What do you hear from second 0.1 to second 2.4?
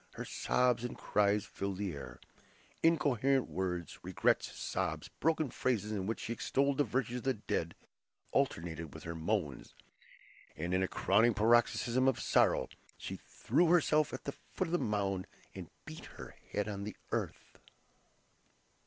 Her sobs and cries filled the air.